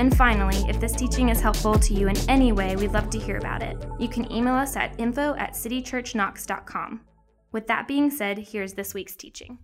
[0.00, 3.18] And finally, if this teaching is helpful to you in any way, we'd love to
[3.18, 3.76] hear about it.
[3.98, 7.02] You can email us at info at citychurchknox.com.
[7.52, 9.58] With that being said, here's this week's teaching.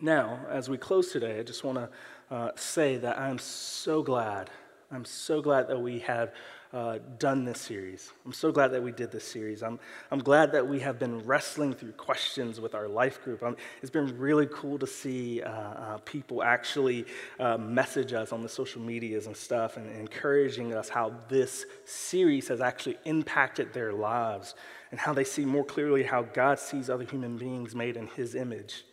[0.00, 4.48] Now, as we close today, I just want to uh, say that I'm so glad.
[4.90, 6.32] I'm so glad that we have
[6.76, 8.12] uh, done this series.
[8.26, 9.62] I'm so glad that we did this series.
[9.62, 9.80] I'm,
[10.10, 13.42] I'm glad that we have been wrestling through questions with our life group.
[13.42, 17.06] Um, it's been really cool to see uh, uh, people actually
[17.40, 21.64] uh, message us on the social medias and stuff and, and encouraging us how this
[21.86, 24.54] series has actually impacted their lives
[24.90, 28.34] and how they see more clearly how God sees other human beings made in His
[28.34, 28.84] image.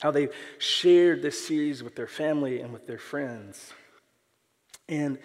[0.00, 3.74] How they've shared this series with their family and with their friends.
[4.88, 5.18] And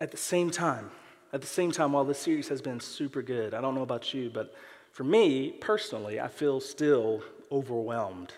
[0.00, 0.90] at the same time,
[1.32, 4.14] at the same time, while this series has been super good, I don't know about
[4.14, 4.54] you, but
[4.92, 8.32] for me personally, I feel still overwhelmed.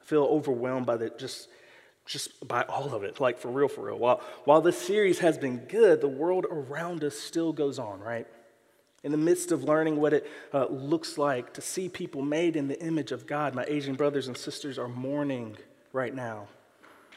[0.00, 1.48] I feel overwhelmed by the just
[2.06, 3.98] just by all of it, like for real, for real.
[3.98, 8.26] While, while this series has been good, the world around us still goes on, right?
[9.02, 12.68] In the midst of learning what it uh, looks like to see people made in
[12.68, 15.56] the image of God, my Asian brothers and sisters are mourning
[15.94, 16.48] right now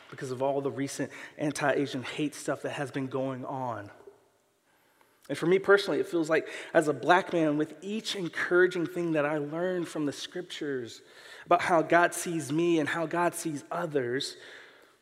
[0.10, 3.90] because of all the recent anti Asian hate stuff that has been going on.
[5.30, 9.12] And for me personally, it feels like as a black man, with each encouraging thing
[9.14, 11.02] that I learned from the scriptures
[11.46, 14.38] about how God sees me and how God sees others,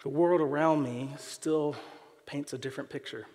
[0.02, 1.75] the world around me still
[2.25, 3.28] paints a different picture.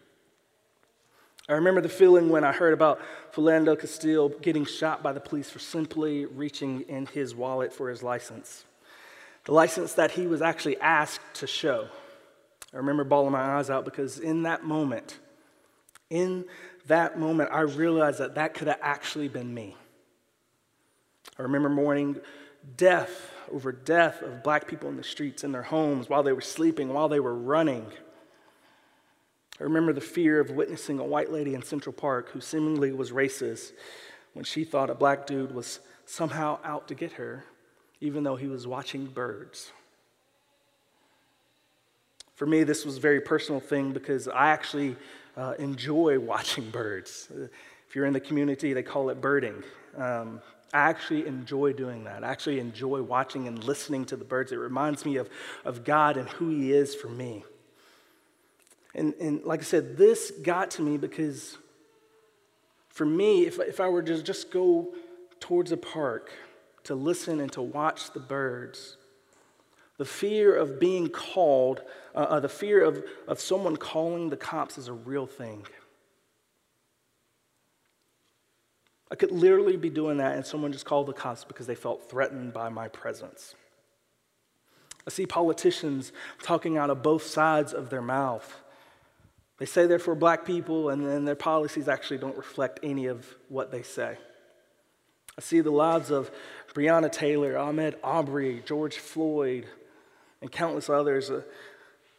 [1.49, 3.01] I remember the feeling when I heard about
[3.33, 8.03] Philando Castile getting shot by the police for simply reaching in his wallet for his
[8.03, 8.65] license
[9.45, 11.89] the license that he was actually asked to show.
[12.73, 15.19] I remember bawling my eyes out because in that moment,
[16.09, 16.45] in
[16.87, 19.77] that moment, I realized that that could have actually been me.
[21.39, 22.21] I remember mourning
[22.77, 26.41] death over death of black people in the streets, in their homes, while they were
[26.41, 27.87] sleeping, while they were running.
[29.59, 33.11] I remember the fear of witnessing a white lady in Central Park who seemingly was
[33.11, 33.73] racist
[34.33, 37.45] when she thought a black dude was somehow out to get her
[38.01, 39.73] even though he was watching birds.
[42.35, 44.97] For me, this was a very personal thing because I actually
[45.37, 47.29] uh, enjoy watching birds.
[47.89, 49.63] If you're in the community, they call it birding.
[49.97, 50.41] Um,
[50.73, 52.23] I actually enjoy doing that.
[52.23, 54.53] I actually enjoy watching and listening to the birds.
[54.53, 55.29] It reminds me of,
[55.65, 57.45] of God and who He is for me.
[58.95, 61.59] And, and like I said, this got to me because
[62.89, 64.95] for me, if, if I were to just go
[65.41, 66.31] towards a park,
[66.85, 68.97] to listen and to watch the birds.
[69.99, 71.83] The fear of being called,
[72.15, 75.67] uh, uh, the fear of, of someone calling the cops is a real thing.
[79.11, 82.09] I could literally be doing that and someone just called the cops because they felt
[82.09, 83.55] threatened by my presence.
[85.07, 88.63] I see politicians talking out of both sides of their mouth.
[89.59, 93.27] They say they're for black people, and then their policies actually don't reflect any of
[93.49, 94.17] what they say.
[95.41, 96.31] I see the lives of
[96.75, 99.65] Breonna Taylor, Ahmaud Arbery, George Floyd,
[100.43, 101.31] and countless others.
[101.31, 101.41] Uh,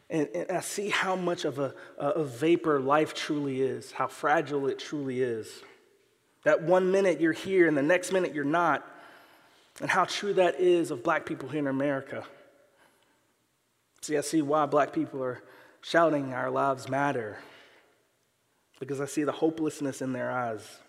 [0.09, 4.67] and, and, I see how much of a, a vapor life truly is, how fragile
[4.67, 5.61] it truly is.
[6.45, 8.83] That one minute you're here and the next minute you're not,
[9.79, 12.23] and how true that is of black people here in America.
[14.01, 15.43] See, I see why black people are
[15.81, 17.37] shouting, Our lives matter,
[18.79, 20.79] because I see the hopelessness in their eyes.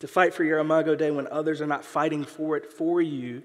[0.00, 3.42] To fight for your Imago Dei when others are not fighting for it for you,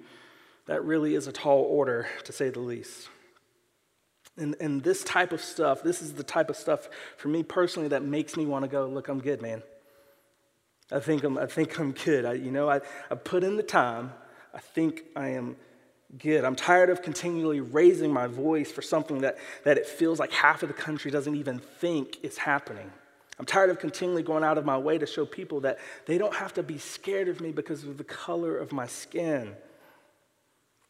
[0.65, 3.09] that really is a tall order, to say the least.
[4.37, 7.89] And, and this type of stuff, this is the type of stuff for me personally
[7.89, 9.61] that makes me want to go, look, I'm good, man.
[10.91, 12.25] I think I'm, I think I'm good.
[12.25, 14.13] I, you know, I, I put in the time.
[14.53, 15.55] I think I am
[16.17, 16.43] good.
[16.43, 20.63] I'm tired of continually raising my voice for something that, that it feels like half
[20.63, 22.91] of the country doesn't even think is happening.
[23.41, 26.35] I'm tired of continually going out of my way to show people that they don't
[26.35, 29.55] have to be scared of me because of the color of my skin.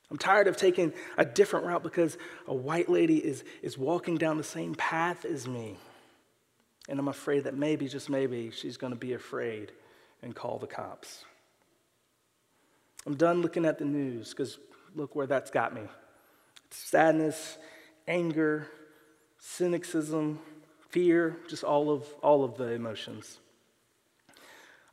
[0.10, 2.18] I'm tired of taking a different route because
[2.48, 5.78] a white lady is, is walking down the same path as me.
[6.90, 9.72] And I'm afraid that maybe, just maybe, she's going to be afraid
[10.22, 11.24] and call the cops.
[13.06, 14.60] I'm done looking at the news because
[14.94, 15.84] look where that's got me
[16.70, 17.58] sadness,
[18.10, 18.68] anger,
[19.40, 20.40] cynicism,
[20.92, 23.40] fear, just all of, all of the emotions.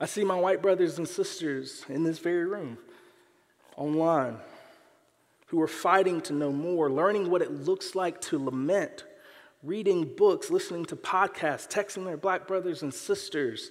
[0.01, 2.79] I see my white brothers and sisters in this very room
[3.77, 4.39] online
[5.47, 9.05] who are fighting to know more, learning what it looks like to lament,
[9.63, 13.71] reading books, listening to podcasts, texting their black brothers and sisters,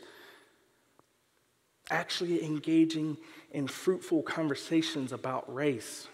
[1.89, 3.15] actually engaging
[3.51, 6.07] in fruitful conversations about race.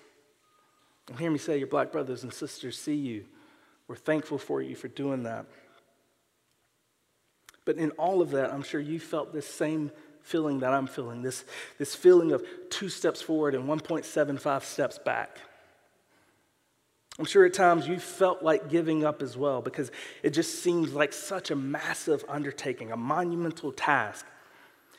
[1.07, 3.25] And hear me say, your black brothers and sisters see you.
[3.87, 5.45] We're thankful for you for doing that.
[7.65, 11.21] But in all of that, I'm sure you felt this same feeling that I'm feeling
[11.21, 11.43] this,
[11.77, 15.37] this feeling of two steps forward and 1.75 steps back.
[17.19, 19.91] I'm sure at times you felt like giving up as well because
[20.23, 24.25] it just seems like such a massive undertaking, a monumental task.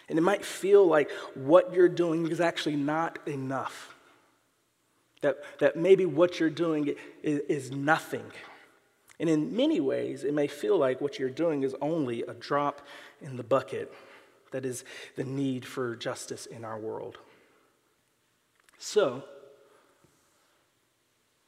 [0.09, 3.95] And it might feel like what you're doing is actually not enough.
[5.23, 8.31] That, that maybe what you're doing is, is nothing.
[9.21, 12.83] And in many ways, it may feel like what you're doing is only a drop
[13.21, 13.93] in the bucket.
[14.51, 14.85] That is
[15.17, 17.19] the need for justice in our world.
[18.79, 19.25] So,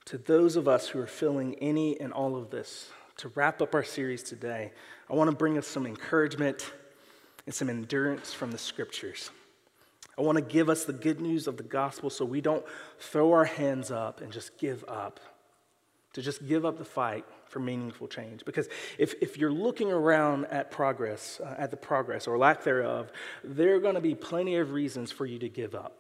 [0.06, 3.74] to those of us who are feeling any and all of this, to wrap up
[3.74, 4.72] our series today,
[5.10, 6.72] I want to bring us some encouragement
[7.46, 9.30] and some endurance from the scriptures.
[10.18, 12.64] I want to give us the good news of the gospel so we don't
[12.98, 15.20] throw our hands up and just give up,
[16.12, 18.44] to just give up the fight for meaningful change.
[18.44, 23.10] Because if, if you're looking around at progress, uh, at the progress or lack thereof,
[23.44, 25.98] there are going to be plenty of reasons for you to give up.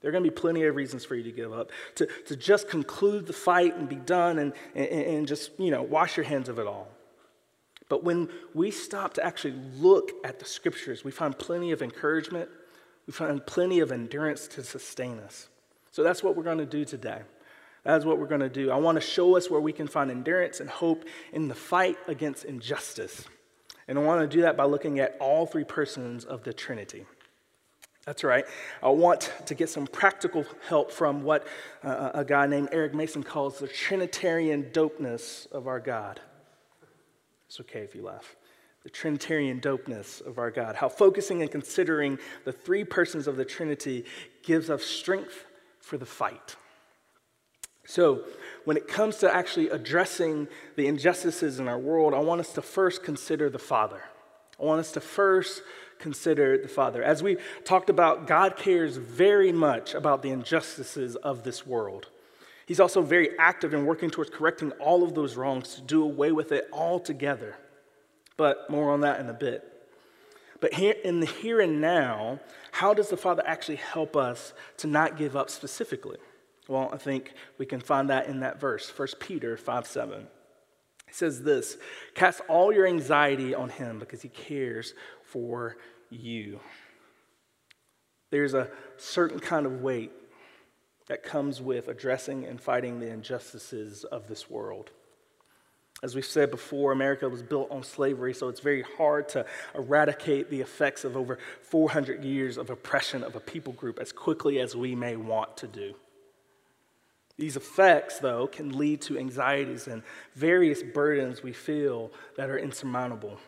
[0.00, 2.36] There are going to be plenty of reasons for you to give up, to, to
[2.36, 6.24] just conclude the fight and be done and, and, and just, you know, wash your
[6.24, 6.88] hands of it all.
[7.88, 12.48] But when we stop to actually look at the scriptures, we find plenty of encouragement,
[13.06, 15.48] we find plenty of endurance to sustain us.
[15.90, 17.22] So that's what we're going to do today.
[17.88, 18.70] That's what we're going to do.
[18.70, 21.96] I want to show us where we can find endurance and hope in the fight
[22.06, 23.24] against injustice.
[23.88, 27.06] And I want to do that by looking at all three persons of the Trinity.
[28.04, 28.44] That's right.
[28.82, 31.46] I want to get some practical help from what
[31.82, 36.20] uh, a guy named Eric Mason calls the Trinitarian dopeness of our God.
[37.46, 38.36] It's okay if you laugh.
[38.82, 40.76] The Trinitarian dopeness of our God.
[40.76, 44.04] How focusing and considering the three persons of the Trinity
[44.42, 45.46] gives us strength
[45.80, 46.56] for the fight.
[47.88, 48.20] So,
[48.66, 50.46] when it comes to actually addressing
[50.76, 54.02] the injustices in our world, I want us to first consider the Father.
[54.60, 55.62] I want us to first
[55.98, 57.02] consider the Father.
[57.02, 62.08] As we talked about, God cares very much about the injustices of this world.
[62.66, 66.30] He's also very active in working towards correcting all of those wrongs to do away
[66.30, 67.56] with it altogether.
[68.36, 69.64] But more on that in a bit.
[70.60, 72.40] But here in the here and now,
[72.70, 76.18] how does the Father actually help us to not give up specifically?
[76.68, 80.20] Well, I think we can find that in that verse, 1 Peter 5 7.
[80.20, 81.78] It says this
[82.14, 84.94] Cast all your anxiety on him because he cares
[85.24, 85.76] for
[86.10, 86.60] you.
[88.30, 90.12] There's a certain kind of weight
[91.08, 94.90] that comes with addressing and fighting the injustices of this world.
[96.02, 100.50] As we've said before, America was built on slavery, so it's very hard to eradicate
[100.50, 104.76] the effects of over 400 years of oppression of a people group as quickly as
[104.76, 105.94] we may want to do.
[107.38, 110.02] These effects, though, can lead to anxieties and
[110.34, 113.38] various burdens we feel that are insurmountable.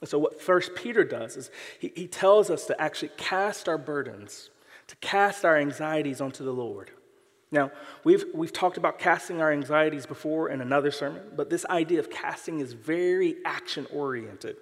[0.00, 3.78] And so, what First Peter does is he, he tells us to actually cast our
[3.78, 4.50] burdens,
[4.86, 6.92] to cast our anxieties onto the Lord.
[7.50, 7.70] Now,
[8.02, 12.10] we've, we've talked about casting our anxieties before in another sermon, but this idea of
[12.10, 14.56] casting is very action oriented.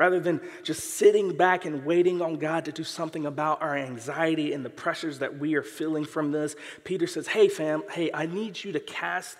[0.00, 4.54] Rather than just sitting back and waiting on God to do something about our anxiety
[4.54, 8.24] and the pressures that we are feeling from this, Peter says, Hey, fam, hey, I
[8.24, 9.36] need you to cast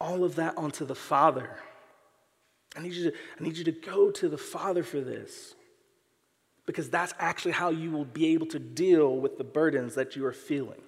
[0.00, 1.50] all of that onto the Father.
[2.74, 5.54] I need you to, I need you to go to the Father for this.
[6.64, 10.24] Because that's actually how you will be able to deal with the burdens that you
[10.24, 10.80] are feeling.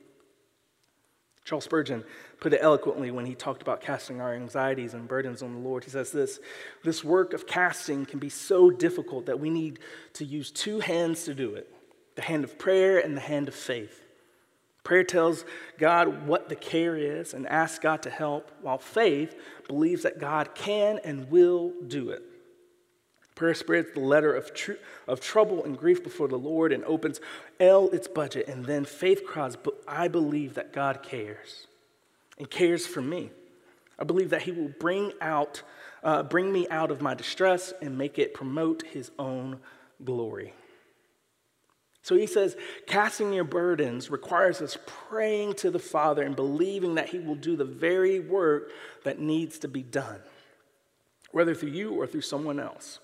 [1.44, 2.04] Charles Spurgeon
[2.40, 5.84] put it eloquently when he talked about casting our anxieties and burdens on the Lord.
[5.84, 6.38] He says this
[6.84, 9.80] This work of casting can be so difficult that we need
[10.14, 11.72] to use two hands to do it
[12.14, 14.02] the hand of prayer and the hand of faith.
[14.84, 15.44] Prayer tells
[15.78, 19.34] God what the care is and asks God to help, while faith
[19.68, 22.22] believes that God can and will do it.
[23.34, 24.72] Prayer spreads the letter of, tr-
[25.08, 27.20] of trouble and grief before the Lord and opens
[27.58, 28.46] L its budget.
[28.48, 31.66] And then faith cries, But I believe that God cares
[32.38, 33.30] and cares for me.
[33.98, 35.62] I believe that He will bring, out,
[36.02, 39.60] uh, bring me out of my distress and make it promote His own
[40.04, 40.52] glory.
[42.02, 47.08] So he says, casting your burdens requires us praying to the Father and believing that
[47.08, 48.70] He will do the very work
[49.04, 50.18] that needs to be done,
[51.30, 52.98] whether through you or through someone else.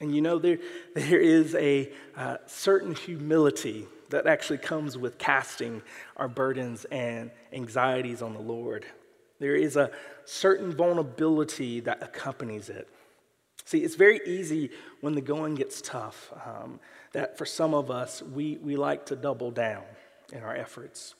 [0.00, 0.58] And you know, there,
[0.94, 5.82] there is a uh, certain humility that actually comes with casting
[6.16, 8.86] our burdens and anxieties on the Lord.
[9.38, 9.90] There is a
[10.24, 12.88] certain vulnerability that accompanies it.
[13.64, 14.70] See, it's very easy
[15.02, 16.80] when the going gets tough um,
[17.12, 19.84] that for some of us, we, we like to double down
[20.32, 21.14] in our efforts.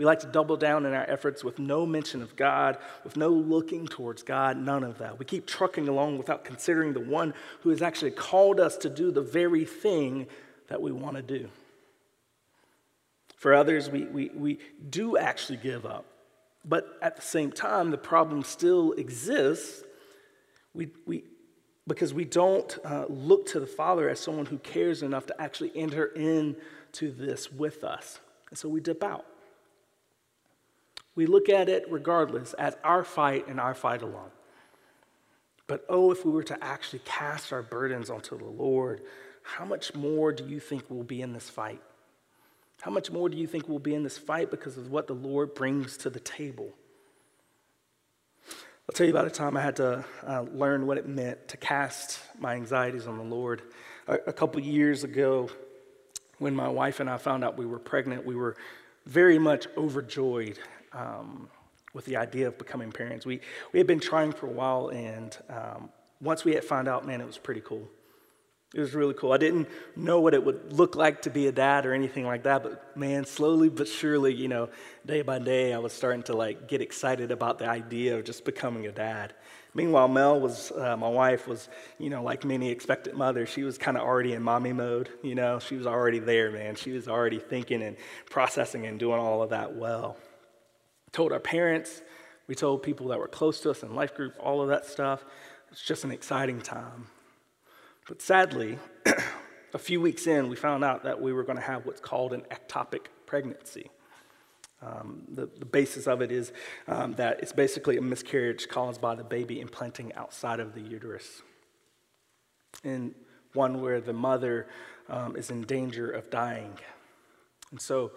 [0.00, 3.28] We like to double down in our efforts with no mention of God, with no
[3.28, 5.18] looking towards God, none of that.
[5.18, 9.10] We keep trucking along without considering the one who has actually called us to do
[9.10, 10.26] the very thing
[10.68, 11.50] that we want to do.
[13.36, 16.06] For others, we, we, we do actually give up.
[16.64, 19.84] But at the same time, the problem still exists
[20.72, 21.24] we, we,
[21.86, 25.72] because we don't uh, look to the Father as someone who cares enough to actually
[25.74, 28.18] enter into this with us.
[28.48, 29.26] And so we dip out.
[31.14, 34.30] We look at it regardless as our fight and our fight alone.
[35.66, 39.02] But oh, if we were to actually cast our burdens onto the Lord,
[39.42, 41.80] how much more do you think we'll be in this fight?
[42.80, 45.14] How much more do you think we'll be in this fight because of what the
[45.14, 46.72] Lord brings to the table?
[48.88, 51.56] I'll tell you about a time I had to uh, learn what it meant to
[51.56, 53.62] cast my anxieties on the Lord.
[54.08, 55.48] A, a couple years ago,
[56.38, 58.56] when my wife and I found out we were pregnant, we were
[59.06, 60.58] very much overjoyed
[60.92, 61.48] um,
[61.92, 63.26] with the idea of becoming parents.
[63.26, 63.40] We,
[63.72, 67.20] we had been trying for a while, and um, once we had found out, man,
[67.20, 67.88] it was pretty cool.
[68.72, 69.32] It was really cool.
[69.32, 72.44] I didn't know what it would look like to be a dad or anything like
[72.44, 74.68] that, but man, slowly but surely, you know,
[75.04, 78.44] day by day, I was starting to like get excited about the idea of just
[78.44, 79.34] becoming a dad.
[79.74, 81.68] Meanwhile, Mel was, uh, my wife was,
[81.98, 85.34] you know, like many expectant mothers, she was kind of already in mommy mode, you
[85.34, 86.76] know, she was already there, man.
[86.76, 87.96] She was already thinking and
[88.30, 90.16] processing and doing all of that well
[91.12, 92.02] told our parents,
[92.46, 95.24] we told people that were close to us in life group, all of that stuff.
[95.70, 97.06] It's just an exciting time.
[98.08, 98.78] But sadly,
[99.74, 102.32] a few weeks in, we found out that we were going to have what's called
[102.32, 103.90] an ectopic pregnancy.
[104.82, 106.52] Um, the, the, basis of it is
[106.88, 111.42] um, that it's basically a miscarriage caused by the baby implanting outside of the uterus.
[112.82, 113.14] And
[113.52, 114.68] one where the mother
[115.10, 116.78] um, is in danger of dying.
[117.70, 118.12] And so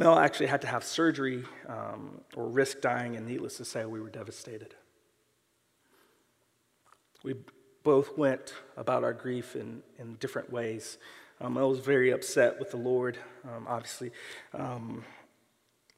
[0.00, 4.00] Mel actually had to have surgery um, or risk dying, and needless to say, we
[4.00, 4.74] were devastated.
[7.22, 7.34] We
[7.82, 10.96] both went about our grief in, in different ways.
[11.38, 14.10] Um, I was very upset with the Lord, um, obviously,
[14.54, 15.04] um,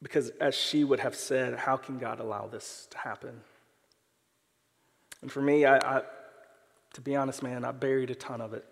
[0.02, 3.40] because as she would have said, how can God allow this to happen?
[5.20, 6.02] And for me, I, I,
[6.94, 8.64] to be honest, man, I buried a ton of it.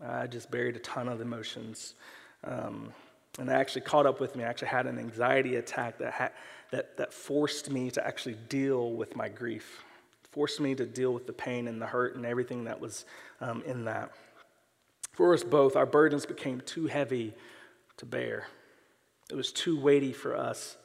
[0.00, 1.94] I just buried a ton of emotions.
[3.38, 4.44] And that actually caught up with me.
[4.44, 6.30] I actually had an anxiety attack that, ha-
[6.72, 9.82] that, that forced me to actually deal with my grief,
[10.30, 13.04] forced me to deal with the pain and the hurt and everything that was
[13.40, 14.10] um, in that.
[15.12, 17.34] For us both, our burdens became too heavy
[17.98, 18.46] to bear.
[19.30, 20.76] It was too weighty for us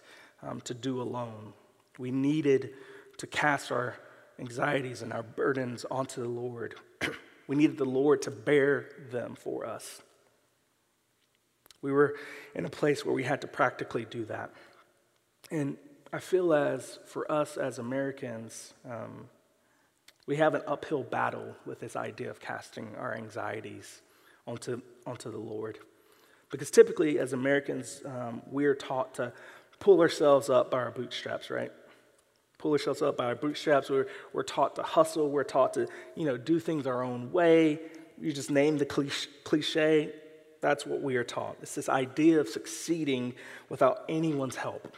[0.44, 1.54] um, to do alone.
[1.98, 2.72] We needed
[3.18, 3.96] to cast our
[4.40, 6.76] anxieties and our burdens onto the Lord.
[7.48, 10.02] we needed the Lord to bear them for us.
[11.86, 12.16] We were
[12.56, 14.50] in a place where we had to practically do that.
[15.52, 15.78] And
[16.12, 19.30] I feel as for us as Americans, um,
[20.26, 24.02] we have an uphill battle with this idea of casting our anxieties
[24.48, 25.78] onto, onto the Lord.
[26.50, 29.32] Because typically, as Americans, um, we're taught to
[29.80, 31.72] pull ourselves up by our bootstraps, right?
[32.58, 33.92] Pull ourselves up by our bootstraps.
[33.92, 35.30] We're, we're taught to hustle.
[35.30, 37.80] We're taught to, you know, do things our own way.
[38.20, 40.14] You just name the cliche.
[40.66, 41.58] That's what we are taught.
[41.62, 43.36] It's this idea of succeeding
[43.70, 44.98] without anyone's help.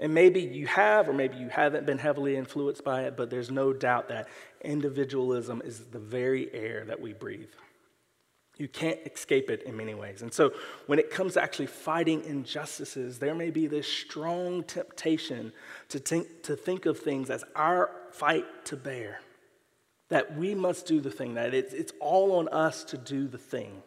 [0.00, 3.52] And maybe you have, or maybe you haven't been heavily influenced by it, but there's
[3.52, 4.26] no doubt that
[4.62, 7.52] individualism is the very air that we breathe.
[8.56, 10.22] You can't escape it in many ways.
[10.22, 10.52] And so,
[10.86, 15.52] when it comes to actually fighting injustices, there may be this strong temptation
[15.90, 19.20] to think, to think of things as our fight to bear.
[20.08, 23.38] That we must do the thing, that it's, it's all on us to do the
[23.38, 23.84] thing.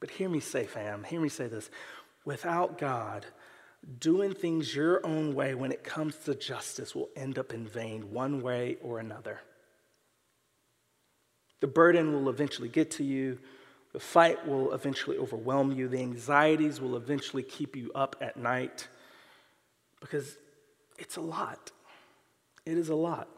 [0.00, 1.70] But hear me say, fam, hear me say this.
[2.24, 3.26] Without God,
[3.98, 8.12] doing things your own way when it comes to justice will end up in vain,
[8.12, 9.40] one way or another.
[11.60, 13.38] The burden will eventually get to you.
[13.92, 15.88] The fight will eventually overwhelm you.
[15.88, 18.86] The anxieties will eventually keep you up at night
[20.00, 20.36] because
[20.98, 21.72] it's a lot.
[22.64, 23.28] It is a lot.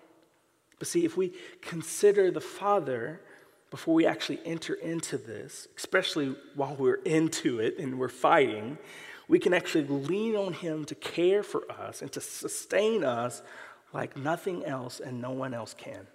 [0.79, 3.21] But see, if we consider the Father
[3.71, 8.79] before we actually enter into this, especially while we're into it and we're fighting,
[9.29, 13.43] we can actually lean on Him to care for us and to sustain us
[13.93, 16.07] like nothing else and no one else can.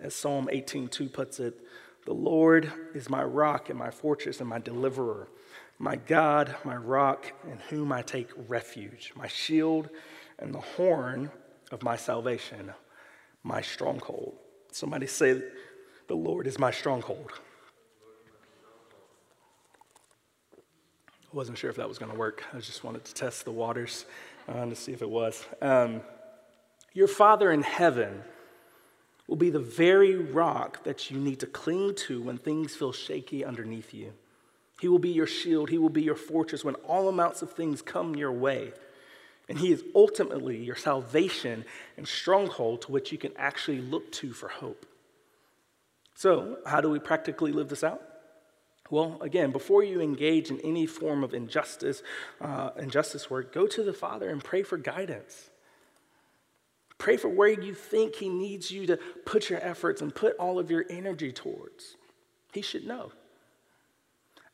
[0.00, 1.54] As Psalm 18:2 puts it,
[2.04, 5.28] The Lord is my rock and my fortress and my deliverer,
[5.78, 9.88] my God, my rock, in whom I take refuge, my shield
[10.38, 11.30] and the horn
[11.70, 12.72] of my salvation,
[13.42, 14.36] my stronghold.
[14.72, 15.42] Somebody say,
[16.08, 17.32] The Lord is my stronghold.
[20.56, 22.42] I wasn't sure if that was going to work.
[22.54, 24.06] I just wanted to test the waters
[24.48, 25.44] uh, to see if it was.
[25.60, 26.00] Um,
[26.94, 28.22] your Father in heaven
[29.26, 33.44] will be the very rock that you need to cling to when things feel shaky
[33.44, 34.14] underneath you.
[34.80, 37.82] He will be your shield, He will be your fortress when all amounts of things
[37.82, 38.72] come your way.
[39.50, 41.66] And He is ultimately your salvation
[41.98, 44.86] and stronghold to which you can actually look to for hope.
[46.18, 48.02] So, how do we practically live this out?
[48.90, 52.02] Well, again, before you engage in any form of injustice,
[52.40, 55.50] uh, injustice work, go to the Father and pray for guidance.
[56.98, 58.96] Pray for where you think He needs you to
[59.26, 61.94] put your efforts and put all of your energy towards.
[62.52, 63.12] He should know.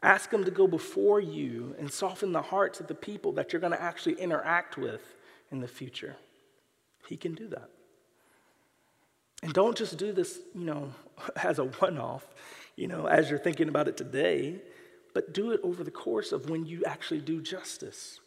[0.02, 3.60] Ask Him to go before you and soften the hearts of the people that you're
[3.60, 5.14] going to actually interact with
[5.50, 6.16] in the future.
[7.08, 7.70] He can do that.
[9.44, 10.90] And don't just do this, you know,
[11.36, 12.26] as a one off,
[12.76, 14.56] you know, as you're thinking about it today,
[15.12, 18.20] but do it over the course of when you actually do justice.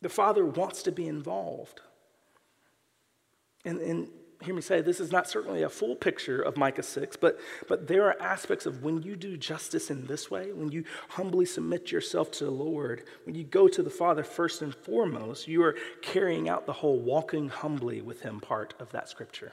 [0.00, 1.82] The Father wants to be involved.
[3.66, 4.08] And, and
[4.42, 7.86] hear me say, this is not certainly a full picture of Micah 6, but, but
[7.86, 11.92] there are aspects of when you do justice in this way, when you humbly submit
[11.92, 15.76] yourself to the Lord, when you go to the Father first and foremost, you are
[16.00, 19.52] carrying out the whole walking humbly with Him part of that scripture.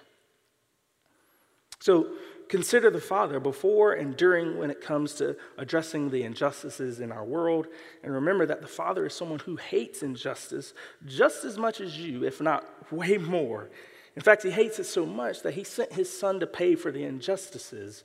[1.80, 2.08] So
[2.48, 7.26] consider the Father before and during when it comes to addressing the injustices in our
[7.26, 7.68] world.
[8.04, 10.74] And remember that the Father is someone who hates injustice
[11.06, 13.70] just as much as you, if not way more.
[14.18, 16.92] In fact, he hates it so much that he sent his son to pay for
[16.92, 18.04] the injustices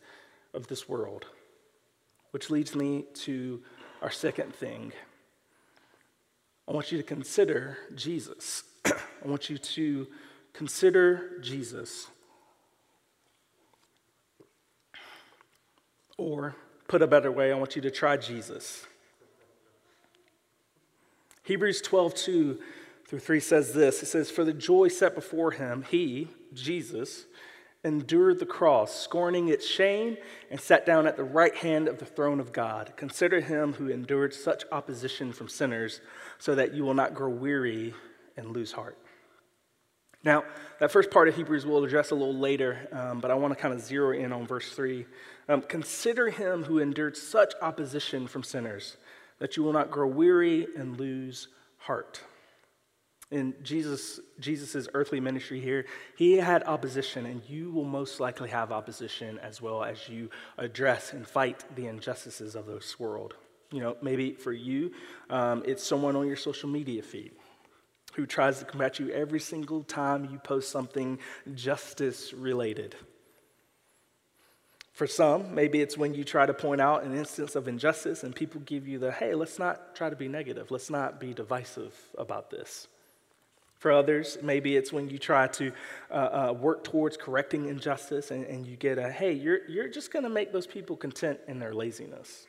[0.52, 1.24] of this world.
[2.32, 3.62] Which leads me to
[4.02, 4.92] our second thing.
[6.68, 8.62] I want you to consider Jesus.
[8.84, 8.92] I
[9.24, 10.06] want you to
[10.52, 12.08] consider Jesus.
[16.18, 16.54] Or,
[16.88, 18.84] put a better way, I want you to try Jesus.
[21.44, 22.58] Hebrews 12, 2
[23.12, 27.26] through 3 says this It says, For the joy set before him, he, Jesus,
[27.84, 30.16] endured the cross, scorning its shame,
[30.50, 32.94] and sat down at the right hand of the throne of God.
[32.96, 36.00] Consider him who endured such opposition from sinners,
[36.38, 37.92] so that you will not grow weary
[38.38, 38.96] and lose heart.
[40.24, 40.44] Now,
[40.80, 43.60] that first part of Hebrews we'll address a little later, um, but I want to
[43.60, 45.04] kind of zero in on verse 3.
[45.50, 48.96] Um, Consider him who endured such opposition from sinners,
[49.38, 52.22] that you will not grow weary and lose heart
[53.32, 58.70] in Jesus Jesus's earthly ministry here, he had opposition, and you will most likely have
[58.70, 63.34] opposition as well as you address and fight the injustices of this world.
[63.72, 64.92] You know, maybe for you,
[65.30, 67.32] um, it's someone on your social media feed
[68.14, 71.18] who tries to combat you every single time you post something
[71.54, 72.94] justice related.
[74.92, 78.34] For some, maybe it's when you try to point out an instance of injustice and
[78.34, 81.94] people give you the, hey, let's not try to be negative, let's not be divisive
[82.18, 82.88] about this.
[83.82, 85.72] For others, maybe it's when you try to
[86.08, 90.12] uh, uh, work towards correcting injustice and, and you get a, hey, you're, you're just
[90.12, 92.46] going to make those people content in their laziness.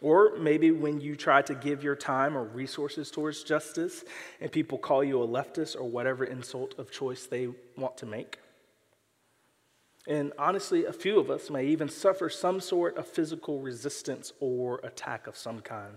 [0.00, 4.04] Or maybe when you try to give your time or resources towards justice
[4.40, 8.38] and people call you a leftist or whatever insult of choice they want to make.
[10.06, 14.78] And honestly, a few of us may even suffer some sort of physical resistance or
[14.84, 15.94] attack of some kind.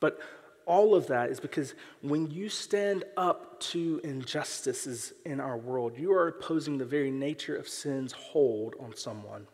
[0.00, 0.18] But
[0.66, 6.12] all of that is because when you stand up to injustices in our world, you
[6.12, 9.46] are opposing the very nature of sin's hold on someone.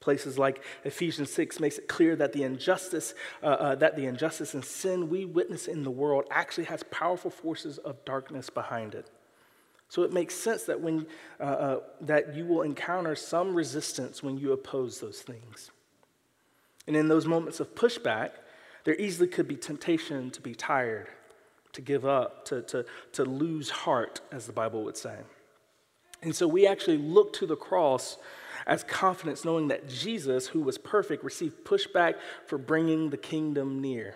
[0.00, 4.54] Places like Ephesians 6 makes it clear that the injustice, uh, uh, that the injustice
[4.54, 9.10] and sin we witness in the world actually has powerful forces of darkness behind it.
[9.88, 11.06] So it makes sense that when
[11.40, 15.70] uh, uh that you will encounter some resistance when you oppose those things.
[16.86, 18.30] And in those moments of pushback,
[18.86, 21.08] there easily could be temptation to be tired,
[21.72, 25.16] to give up, to, to, to lose heart, as the Bible would say.
[26.22, 28.16] And so we actually look to the cross
[28.64, 32.14] as confidence, knowing that Jesus, who was perfect, received pushback
[32.46, 34.14] for bringing the kingdom near.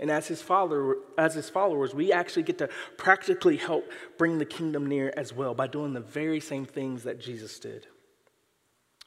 [0.00, 3.88] And as his, follower, as his followers, we actually get to practically help
[4.18, 7.86] bring the kingdom near as well by doing the very same things that Jesus did.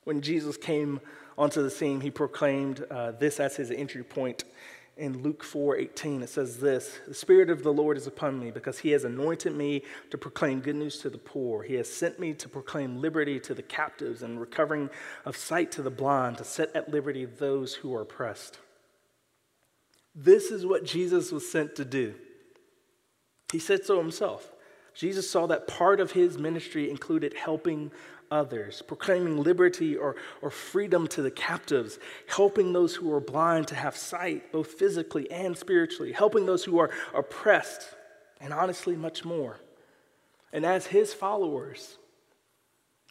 [0.05, 1.01] When Jesus came
[1.38, 4.43] onto the scene, he proclaimed uh, this as his entry point
[4.97, 8.52] in Luke 4 18, it says this The Spirit of the Lord is upon me
[8.52, 11.63] because he has anointed me to proclaim good news to the poor.
[11.63, 14.89] He has sent me to proclaim liberty to the captives and recovering
[15.26, 18.60] of sight to the blind, to set at liberty those who are oppressed.
[20.15, 22.15] This is what Jesus was sent to do.
[23.52, 24.52] He said so himself.
[24.95, 27.91] Jesus saw that part of his ministry included helping
[28.31, 33.75] others, proclaiming liberty or, or freedom to the captives, helping those who are blind to
[33.75, 37.95] have sight, both physically and spiritually, helping those who are oppressed,
[38.39, 39.57] and honestly, much more.
[40.53, 41.97] And as his followers,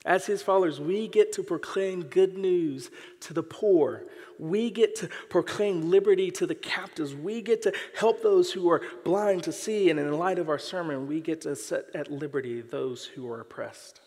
[0.07, 2.91] as his followers, we get to proclaim good news
[3.23, 4.05] to the poor.
[4.39, 7.13] We get to proclaim liberty to the captives.
[7.13, 9.91] We get to help those who are blind to see.
[9.91, 13.41] And in light of our sermon, we get to set at liberty those who are
[13.41, 14.01] oppressed.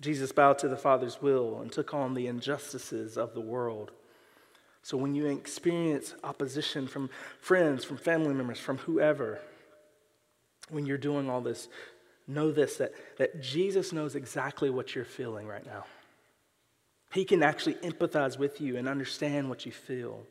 [0.00, 3.90] Jesus bowed to the Father's will and took on the injustices of the world.
[4.82, 7.10] So when you experience opposition from
[7.40, 9.40] friends, from family members, from whoever,
[10.70, 11.68] when you're doing all this,
[12.26, 15.84] know this that, that Jesus knows exactly what you're feeling right now.
[17.12, 20.24] He can actually empathize with you and understand what you feel.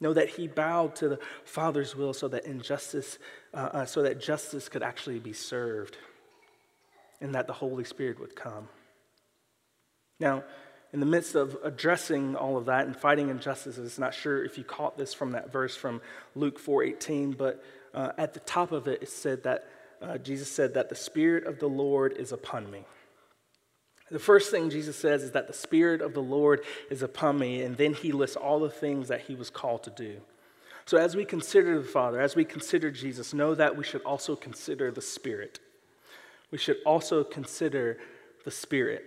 [0.00, 3.18] Know that he bowed to the Father's will so that injustice,
[3.52, 5.98] uh, uh, so that justice could actually be served
[7.20, 8.68] and that the Holy Spirit would come.
[10.18, 10.44] Now,
[10.92, 14.64] in the midst of addressing all of that and fighting injustices, not sure if you
[14.64, 16.00] caught this from that verse from
[16.34, 17.62] Luke 4:18, but
[17.94, 19.68] uh, at the top of it, it said that
[20.02, 22.84] uh, Jesus said that the Spirit of the Lord is upon me.
[24.10, 27.62] The first thing Jesus says is that the Spirit of the Lord is upon me,
[27.62, 30.20] and then he lists all the things that he was called to do.
[30.86, 34.34] So, as we consider the Father, as we consider Jesus, know that we should also
[34.34, 35.60] consider the Spirit
[36.50, 37.98] we should also consider
[38.44, 39.04] the Spirit.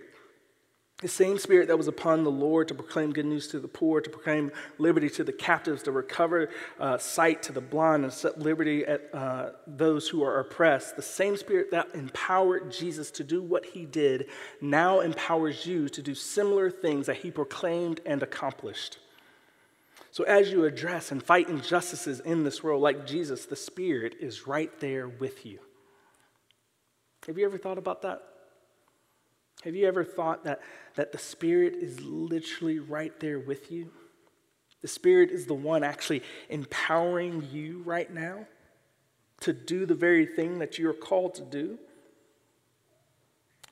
[0.98, 4.00] The same Spirit that was upon the Lord to proclaim good news to the poor,
[4.00, 8.38] to proclaim liberty to the captives, to recover uh, sight to the blind, and set
[8.38, 10.94] liberty at uh, those who are oppressed.
[10.94, 14.30] The same Spirit that empowered Jesus to do what he did
[14.60, 18.98] now empowers you to do similar things that he proclaimed and accomplished.
[20.12, 24.46] So, as you address and fight injustices in this world, like Jesus, the Spirit is
[24.46, 25.58] right there with you.
[27.26, 28.22] Have you ever thought about that?
[29.64, 30.60] Have you ever thought that,
[30.94, 33.90] that the Spirit is literally right there with you?
[34.82, 38.46] The Spirit is the one actually empowering you right now
[39.40, 41.78] to do the very thing that you're called to do.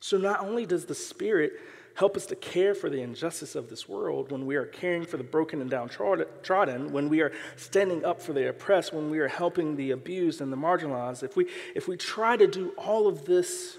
[0.01, 1.53] So, not only does the Spirit
[1.95, 5.17] help us to care for the injustice of this world, when we are caring for
[5.17, 9.29] the broken and downtrodden, when we are standing up for the oppressed, when we are
[9.29, 13.25] helping the abused and the marginalized, if we, if we try to do all of
[13.25, 13.79] this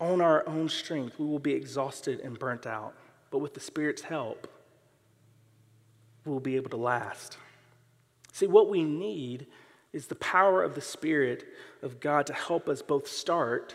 [0.00, 2.94] on our own strength, we will be exhausted and burnt out.
[3.30, 4.48] But with the Spirit's help,
[6.24, 7.36] we'll be able to last.
[8.32, 9.46] See, what we need
[9.92, 11.44] is the power of the Spirit
[11.82, 13.74] of God to help us both start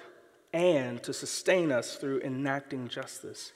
[0.55, 3.51] and to sustain us through enacting justice.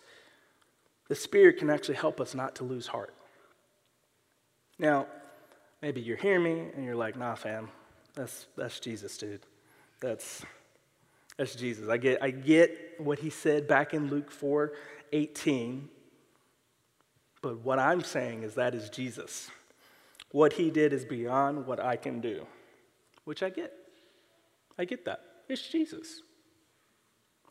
[1.08, 3.14] The Spirit can actually help us not to lose heart.
[4.78, 5.08] Now,
[5.82, 7.70] maybe you're hearing me and you're like, nah, fam,
[8.16, 9.40] that's, that's Jesus, dude.
[10.02, 10.44] That's,
[11.38, 11.88] that's Jesus.
[11.88, 14.74] I get, I get what he said back in Luke 4
[15.14, 15.90] 18,
[17.42, 19.50] but what I'm saying is that is Jesus.
[20.32, 22.46] What he did is beyond what I can do,
[23.24, 23.74] which I get.
[24.78, 25.22] I get that.
[25.48, 26.24] It's Jesus.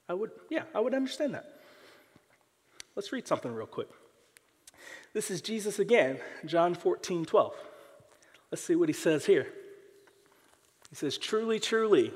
[0.09, 1.45] I would, yeah, I would understand that.
[2.97, 3.89] Let's read something real quick.
[5.13, 7.55] This is Jesus again, John 14, 12.
[8.51, 9.47] Let's see what he says here.
[10.91, 12.13] He says, Truly, truly,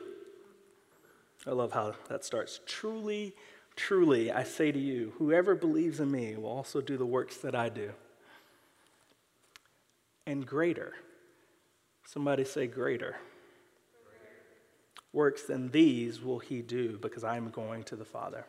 [1.46, 2.61] I love how that starts.
[2.66, 3.35] Truly,
[3.76, 7.55] truly, I say to you, whoever believes in me will also do the works that
[7.55, 7.92] I do.
[10.26, 10.94] And greater.
[12.05, 13.16] Somebody say greater
[15.12, 18.46] works than these will he do because I am going to the Father.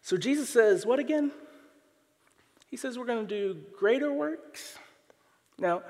[0.00, 1.32] So Jesus says, what again?
[2.68, 4.78] He says we're going to do greater works.
[5.58, 5.82] Now,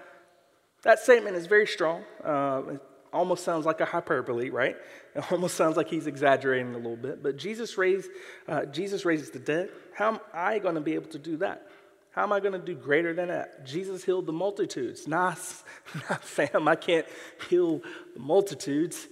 [0.83, 2.03] that statement is very strong.
[2.25, 2.81] Uh, it
[3.13, 4.77] almost sounds like a hyperbole, right?
[5.15, 7.23] It almost sounds like he's exaggerating a little bit.
[7.23, 8.11] But Jesus raised,
[8.49, 9.69] uh, Jesus raises the dead.
[9.95, 11.69] How am I going to be able to do that?
[12.12, 13.66] How am I going to do greater than that?
[13.66, 15.09] Jesus healed the multitudes.
[15.09, 15.35] Nah,
[15.94, 17.07] nah, fam, I can't
[17.48, 17.81] heal
[18.14, 19.09] the multitudes.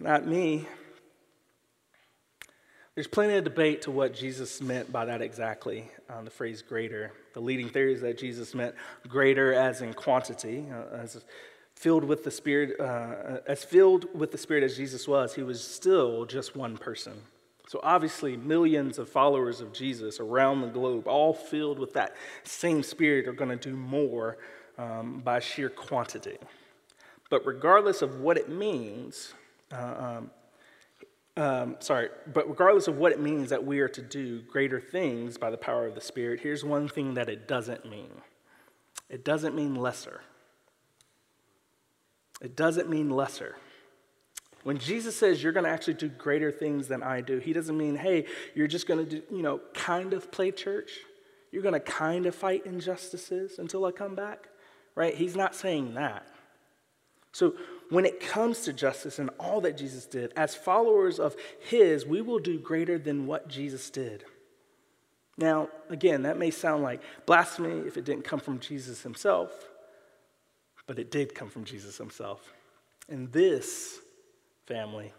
[0.00, 0.66] Not me.
[2.94, 7.12] There's plenty of debate to what Jesus meant by that exactly, um, the phrase greater.
[7.34, 8.74] The leading theory is that Jesus meant
[9.06, 11.22] greater as in quantity, uh, as
[11.76, 15.62] filled with the Spirit, uh, as filled with the Spirit as Jesus was, he was
[15.62, 17.22] still just one person.
[17.70, 22.82] So, obviously, millions of followers of Jesus around the globe, all filled with that same
[22.82, 24.38] spirit, are going to do more
[24.76, 26.36] um, by sheer quantity.
[27.30, 29.34] But regardless of what it means,
[29.70, 30.30] uh, um,
[31.36, 35.38] um, sorry, but regardless of what it means that we are to do greater things
[35.38, 38.10] by the power of the Spirit, here's one thing that it doesn't mean
[39.08, 40.22] it doesn't mean lesser.
[42.42, 43.54] It doesn't mean lesser.
[44.62, 47.76] When Jesus says you're going to actually do greater things than I do, he doesn't
[47.76, 50.90] mean, hey, you're just going to do, you know, kind of play church.
[51.50, 54.48] You're going to kind of fight injustices until I come back,
[54.94, 55.14] right?
[55.14, 56.26] He's not saying that.
[57.32, 57.54] So
[57.88, 62.20] when it comes to justice and all that Jesus did, as followers of his, we
[62.20, 64.24] will do greater than what Jesus did.
[65.38, 69.50] Now, again, that may sound like blasphemy if it didn't come from Jesus himself,
[70.86, 72.52] but it did come from Jesus himself.
[73.08, 74.00] And this
[74.70, 75.12] family.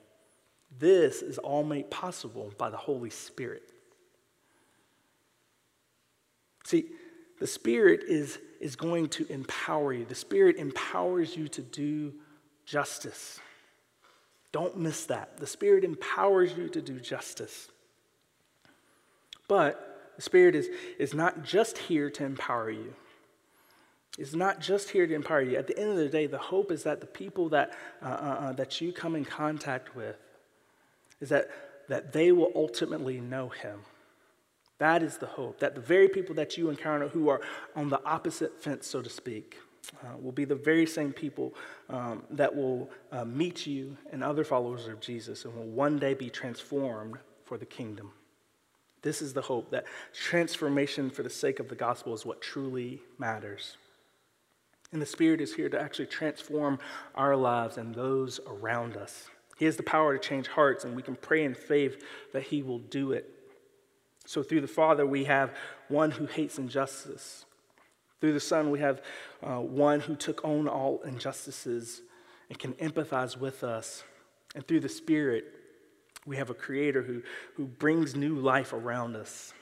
[0.80, 3.64] This is all made possible by the Holy Spirit.
[6.64, 6.86] See,
[7.40, 10.06] the Spirit is, is going to empower you.
[10.06, 12.14] The Spirit empowers you to do
[12.66, 13.40] justice.
[14.54, 15.38] Don't miss that.
[15.38, 17.68] The Spirit empowers you to do justice.
[19.50, 22.94] But the Spirit is, is not just here to empower you
[24.18, 25.58] is not just here to empower you.
[25.58, 28.10] At the end of the day, the hope is that the people that, uh, uh,
[28.10, 30.18] uh, that you come in contact with,
[31.22, 31.50] is that,
[31.88, 33.80] that they will ultimately know him.
[34.80, 35.60] That is the hope.
[35.60, 37.42] That the very people that you encounter who are
[37.76, 39.58] on the opposite fence, so to speak,
[40.04, 41.54] uh, will be the very same people
[41.90, 46.14] um, that will uh, meet you and other followers of Jesus and will one day
[46.14, 48.12] be transformed for the kingdom.
[49.02, 53.02] This is the hope that transformation for the sake of the gospel is what truly
[53.18, 53.78] matters.
[54.92, 56.80] And the Spirit is here to actually transform
[57.16, 59.30] our lives and those around us.
[59.58, 62.62] He has the power to change hearts, and we can pray in faith that He
[62.62, 63.30] will do it.
[64.26, 65.56] So, through the Father, we have
[65.88, 67.46] one who hates injustice.
[68.20, 69.02] Through the Son, we have
[69.42, 72.02] uh, one who took on all injustices
[72.50, 74.04] and can empathize with us.
[74.56, 75.46] And through the Spirit,
[76.26, 77.24] we have a Creator who,
[77.56, 79.54] who brings new life around us,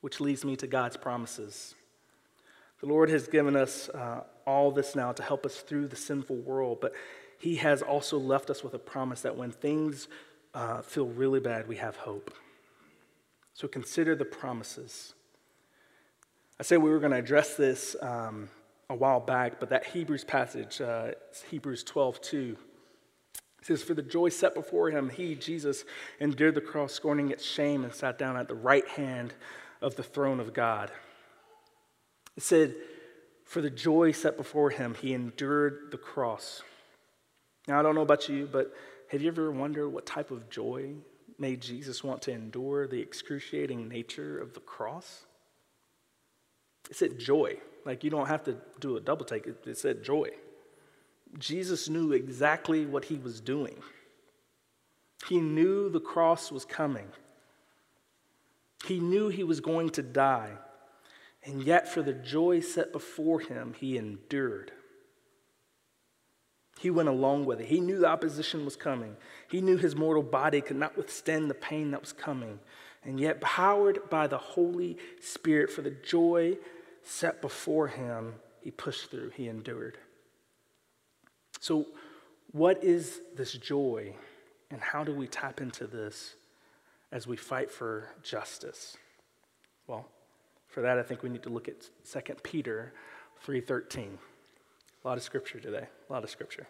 [0.00, 1.74] which leads me to God's promises.
[2.80, 6.36] The Lord has given us uh, all this now to help us through the sinful
[6.36, 6.92] world, but
[7.38, 10.08] He has also left us with a promise that when things
[10.54, 12.32] uh, feel really bad, we have hope.
[13.52, 15.14] So consider the promises.
[16.60, 18.48] I said we were going to address this um,
[18.88, 21.12] a while back, but that Hebrews passage, uh,
[21.50, 22.56] Hebrews 12 2,
[23.62, 25.84] says, For the joy set before him, he, Jesus,
[26.20, 29.34] endured the cross, scorning its shame, and sat down at the right hand
[29.82, 30.90] of the throne of God.
[32.38, 32.76] It said,
[33.44, 36.62] For the joy set before him, he endured the cross.
[37.66, 38.72] Now, I don't know about you, but
[39.10, 40.92] have you ever wondered what type of joy
[41.36, 45.26] made Jesus want to endure the excruciating nature of the cross?
[46.88, 47.56] It said joy.
[47.84, 50.28] Like you don't have to do a double take, it, said joy.
[51.40, 53.82] Jesus knew exactly what he was doing.
[55.26, 57.08] He knew the cross was coming.
[58.86, 60.52] He knew he was going to die.
[61.48, 64.70] And yet, for the joy set before him, he endured.
[66.78, 67.68] He went along with it.
[67.68, 69.16] He knew the opposition was coming.
[69.50, 72.60] He knew his mortal body could not withstand the pain that was coming.
[73.02, 76.58] And yet, powered by the Holy Spirit for the joy
[77.02, 79.96] set before him, he pushed through, he endured.
[81.60, 81.86] So,
[82.52, 84.14] what is this joy,
[84.70, 86.34] and how do we tap into this
[87.10, 88.98] as we fight for justice?
[89.86, 90.10] Well,
[90.68, 92.92] for that, I think we need to look at 2 Peter
[93.44, 94.18] 3:13.
[95.04, 96.66] A lot of scripture today, a lot of scripture.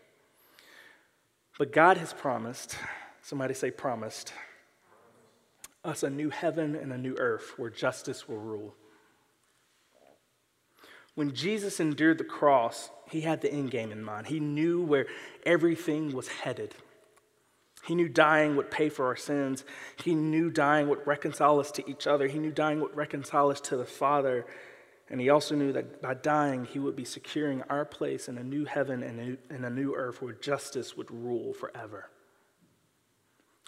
[1.58, 2.76] But God has promised,
[3.20, 4.32] somebody say promised,
[5.84, 8.74] us a new heaven and a new earth where justice will rule.
[11.14, 14.28] When Jesus endured the cross, he had the end game in mind.
[14.28, 15.06] He knew where
[15.44, 16.76] everything was headed.
[17.84, 19.64] He knew dying would pay for our sins.
[20.02, 22.26] He knew dying would reconcile us to each other.
[22.26, 24.46] He knew dying would reconcile us to the Father.
[25.10, 28.44] And he also knew that by dying, he would be securing our place in a
[28.44, 32.10] new heaven and in a new earth where justice would rule forever.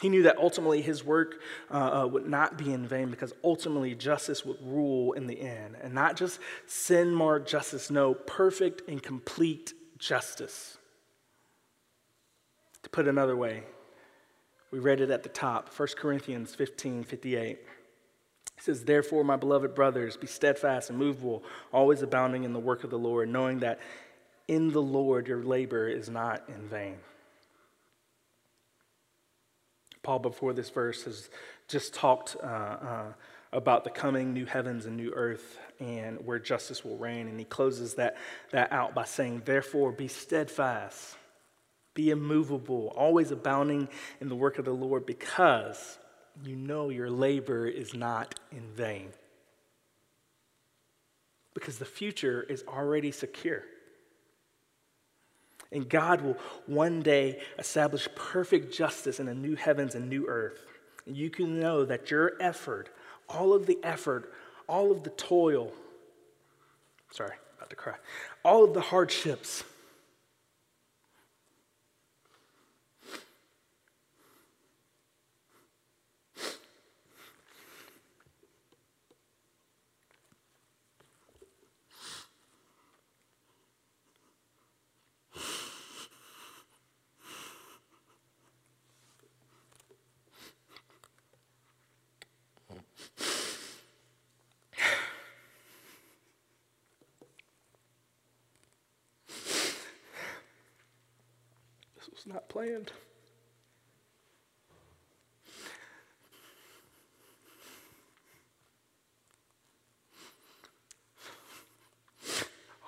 [0.01, 3.95] He knew that ultimately his work uh, uh, would not be in vain because ultimately
[3.95, 5.77] justice would rule in the end.
[5.83, 10.79] And not just sin marked justice, no, perfect and complete justice.
[12.83, 13.65] To put another way,
[14.71, 17.51] we read it at the top, 1 Corinthians 15 58.
[17.51, 22.85] It says, Therefore, my beloved brothers, be steadfast and movable, always abounding in the work
[22.85, 23.81] of the Lord, knowing that
[24.49, 26.97] in the Lord your labor is not in vain.
[30.03, 31.31] Paul, before this verse, has
[31.69, 33.13] just talked uh, uh,
[33.53, 37.29] about the coming new heavens and new earth and where justice will reign.
[37.29, 38.17] And he closes that,
[38.51, 41.17] that out by saying, Therefore, be steadfast,
[41.95, 43.89] be immovable, always abounding
[44.21, 45.99] in the work of the Lord, because
[46.45, 49.09] you know your labor is not in vain.
[51.55, 53.65] Because the future is already secure.
[55.73, 60.67] And God will one day establish perfect justice in a new heavens and new earth.
[61.07, 62.91] And you can know that your effort,
[63.29, 64.33] all of the effort,
[64.69, 65.73] all of the toil,
[67.11, 67.95] sorry, about to cry,
[68.45, 69.65] all of the hardships,
[102.61, 102.93] planned.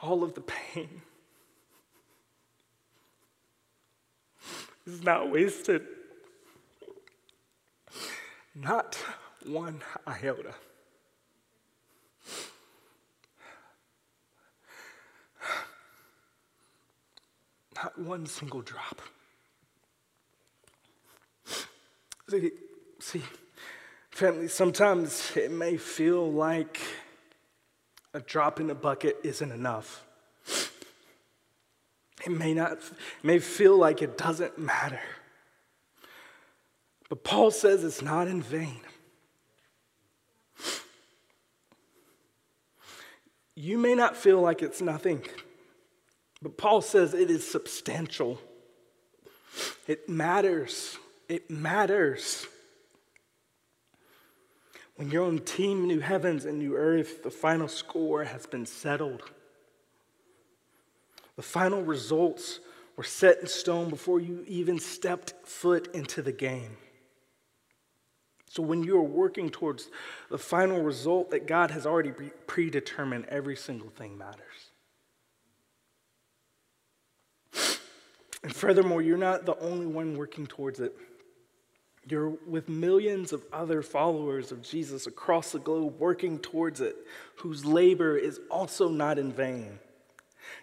[0.02, 1.00] All of the pain
[4.87, 5.87] is not wasted.
[8.54, 8.98] Not
[9.46, 10.54] one iota.
[17.76, 19.00] Not one single drop.
[22.99, 23.23] See,
[24.11, 26.81] family, sometimes it may feel like
[28.14, 30.05] a drop in the bucket isn't enough.
[32.25, 32.83] It may not, it
[33.23, 35.01] may feel like it doesn't matter.
[37.09, 38.81] But Paul says it's not in vain.
[43.55, 45.23] You may not feel like it's nothing,
[46.40, 48.40] but Paul says it is substantial.
[49.87, 50.97] It matters.
[51.28, 52.46] It matters.
[54.96, 59.22] When you're on Team New Heavens and New Earth, the final score has been settled.
[61.37, 62.61] The final results
[62.96, 66.76] were set in stone before you even stepped foot into the game.
[68.48, 69.88] So, when you are working towards
[70.28, 72.12] the final result that God has already
[72.46, 74.72] predetermined, every single thing matters.
[78.42, 80.94] And furthermore, you're not the only one working towards it.
[82.08, 86.96] You're with millions of other followers of Jesus across the globe working towards it,
[87.36, 89.78] whose labor is also not in vain.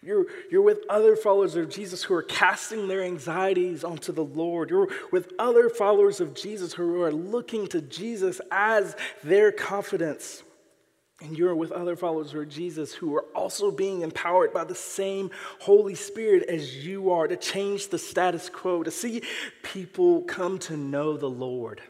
[0.01, 4.69] You're, you're with other followers of Jesus who are casting their anxieties onto the Lord.
[4.69, 10.43] You're with other followers of Jesus who are looking to Jesus as their confidence.
[11.21, 15.31] And you're with other followers of Jesus who are also being empowered by the same
[15.59, 19.23] Holy Spirit as you are to change the status quo, to see
[19.61, 21.81] people come to know the Lord.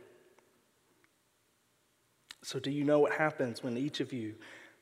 [2.42, 4.34] So, do you know what happens when each of you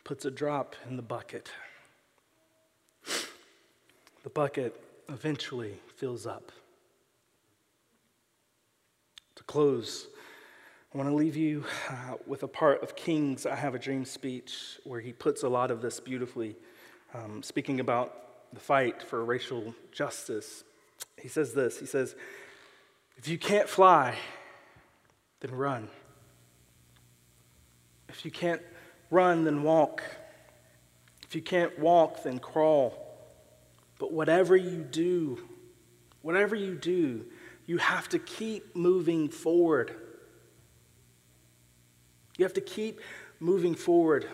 [0.06, 1.52] puts a drop in the bucket?
[4.24, 4.80] The bucket
[5.10, 6.52] eventually fills up.
[9.36, 10.08] To close,
[10.93, 14.06] I want to leave you uh, with a part of King's I Have a Dream
[14.06, 16.56] speech where he puts a lot of this beautifully,
[17.13, 20.63] um, speaking about the fight for racial justice.
[21.17, 22.15] He says this He says,
[23.17, 24.15] If you can't fly,
[25.41, 25.89] then run.
[28.08, 28.62] If you can't
[29.12, 30.04] run, then walk.
[31.28, 33.17] If you can't walk, then crawl.
[34.00, 35.50] But whatever you do,
[36.21, 37.26] whatever you do,
[37.65, 40.07] you have to keep moving forward.
[42.38, 43.02] You have to keep
[43.39, 44.28] moving forward.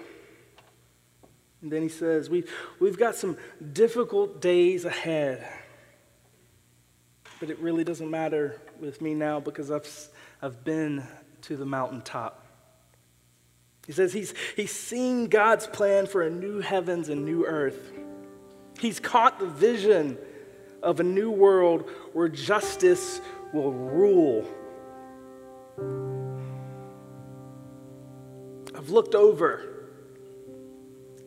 [1.61, 3.37] And then he says, we've, we've got some
[3.71, 5.47] difficult days ahead.
[7.39, 10.09] But it really doesn't matter with me now because I've,
[10.41, 11.03] I've been
[11.43, 12.45] to the mountaintop.
[13.85, 17.91] He says he's, he's seen God's plan for a new heavens and new earth.
[18.79, 20.17] He's caught the vision
[20.81, 23.21] of a new world where justice
[23.53, 24.45] will rule
[28.75, 29.69] I've looked over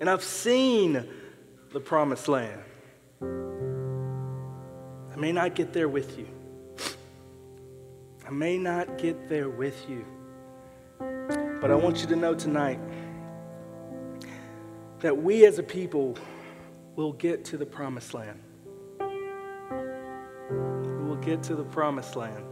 [0.01, 1.07] and I've seen
[1.73, 2.61] the promised land.
[3.23, 6.29] I may not get there with you.
[8.27, 10.05] I may not get there with you.
[10.99, 12.81] But I want you to know tonight
[15.01, 16.17] that we as a people
[16.97, 18.41] will get to the promised land.
[18.99, 22.45] We will get to the promised land.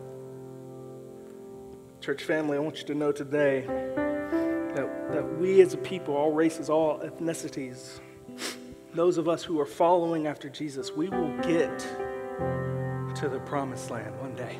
[2.00, 3.66] Church family, I want you to know today
[4.74, 8.00] that, that we as a people, all races, all ethnicities,
[8.92, 11.78] those of us who are following after Jesus, we will get
[13.16, 14.58] to the promised land one day.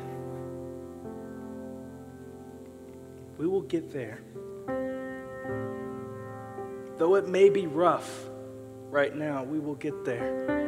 [3.37, 4.21] We will get there.
[6.97, 8.25] Though it may be rough
[8.89, 10.63] right now, we will get there.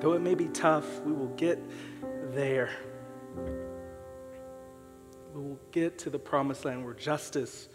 [0.00, 1.58] Though it may be tough, we will get
[2.32, 2.70] there.
[5.72, 7.68] Get to the promised land where justice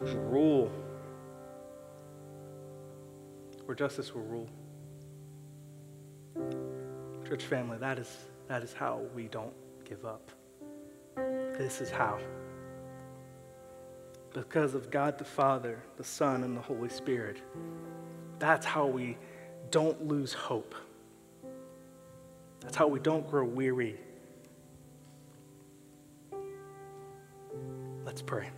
[0.00, 0.72] will rule.
[3.66, 4.48] Where justice will rule.
[7.28, 8.16] Church family, that is,
[8.48, 9.52] that is how we don't
[9.84, 10.30] give up.
[11.58, 12.18] This is how.
[14.32, 17.42] Because of God the Father, the Son, and the Holy Spirit.
[18.38, 19.18] That's how we
[19.70, 20.74] don't lose hope.
[22.60, 23.98] That's how we don't grow weary.
[28.16, 28.48] Let's pray.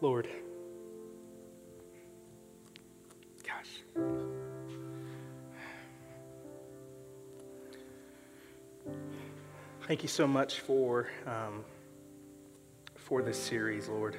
[0.00, 0.26] Lord.
[3.46, 3.82] Gosh.
[9.86, 11.62] Thank you so much for, um,
[13.10, 14.16] for this series, Lord.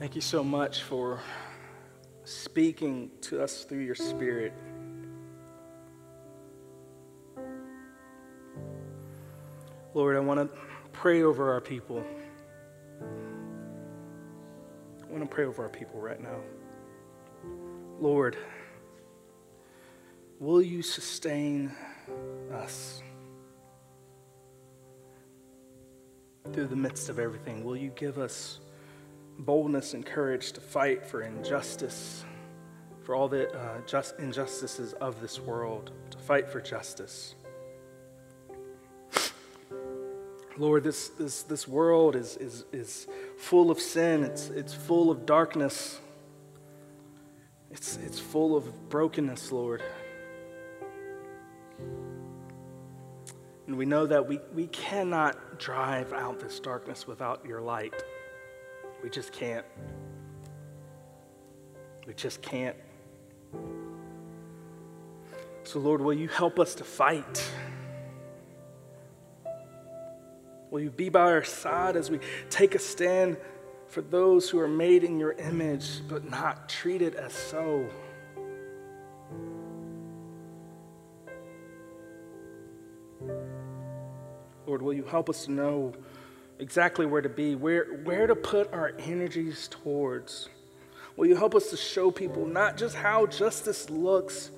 [0.00, 1.20] Thank you so much for
[2.24, 4.52] speaking to us through your Spirit.
[9.94, 10.58] Lord, I want to
[10.92, 12.04] pray over our people.
[15.00, 16.40] I want to pray over our people right now.
[18.00, 18.36] Lord,
[20.40, 21.70] will you sustain
[22.52, 23.00] us
[26.52, 27.64] through the midst of everything?
[27.64, 28.60] Will you give us
[29.38, 32.24] boldness and courage to fight for injustice,
[33.02, 37.34] for all the uh, just injustices of this world, to fight for justice?
[40.58, 45.26] Lord, this, this, this world is, is, is full of sin, it's, it's full of
[45.26, 46.00] darkness,
[47.70, 49.82] it's, it's full of brokenness, Lord.
[53.66, 57.94] And we know that we, we cannot drive out this darkness without your light.
[59.02, 59.66] We just can't.
[62.06, 62.76] We just can't.
[65.64, 67.50] So, Lord, will you help us to fight?
[70.70, 73.36] Will you be by our side as we take a stand
[73.88, 77.88] for those who are made in your image but not treated as so?
[85.06, 85.94] Help us to know
[86.58, 90.48] exactly where to be, where, where to put our energies towards?
[91.16, 94.50] Will you help us to show people not just how justice looks,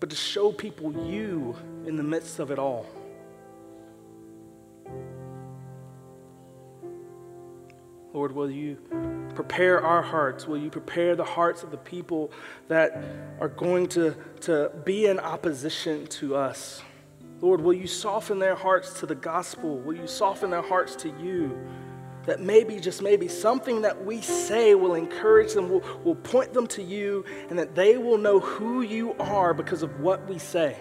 [0.00, 1.56] but to show people you
[1.86, 2.86] in the midst of it all?
[8.12, 8.76] Lord, will you
[9.34, 10.46] prepare our hearts?
[10.46, 12.30] Will you prepare the hearts of the people
[12.68, 13.02] that
[13.40, 16.82] are going to, to be in opposition to us?
[17.40, 19.78] Lord, will you soften their hearts to the gospel?
[19.78, 21.58] Will you soften their hearts to you?
[22.26, 26.66] That maybe, just maybe, something that we say will encourage them, will, will point them
[26.68, 30.76] to you, and that they will know who you are because of what we say.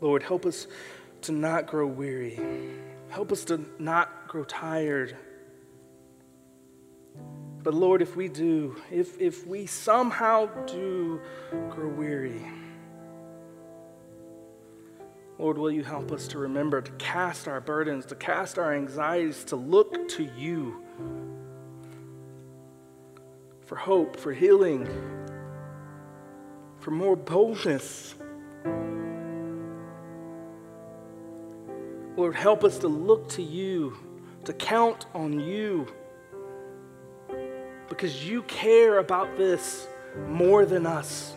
[0.00, 0.66] Lord, help us
[1.22, 2.38] to not grow weary.
[3.08, 5.16] Help us to not grow tired.
[7.64, 11.18] But Lord, if we do, if, if we somehow do
[11.70, 12.42] grow weary,
[15.38, 19.44] Lord, will you help us to remember to cast our burdens, to cast our anxieties,
[19.44, 20.84] to look to you
[23.62, 24.86] for hope, for healing,
[26.80, 28.14] for more boldness.
[32.14, 33.96] Lord, help us to look to you,
[34.44, 35.86] to count on you,
[37.88, 39.86] because you care about this
[40.28, 41.34] more than us.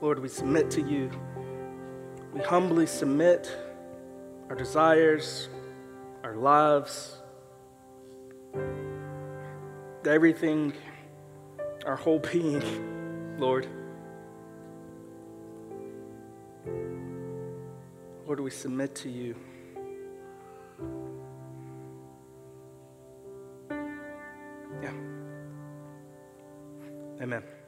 [0.00, 1.10] Lord, we submit to you.
[2.34, 3.50] We humbly submit
[4.50, 5.48] our desires,
[6.22, 7.16] our lives,
[10.06, 10.74] everything,
[11.86, 12.62] our whole being,
[13.38, 13.66] Lord.
[18.26, 19.36] Lord, we submit to you.
[24.82, 24.92] Yeah.
[27.22, 27.63] Amen.